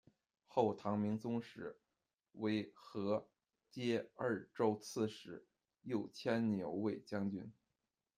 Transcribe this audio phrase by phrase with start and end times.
[0.47, 1.79] 后唐明宗时，
[2.31, 3.29] 为合、
[3.69, 5.45] 阶二州刺史、
[5.83, 7.53] 右千牛卫将军。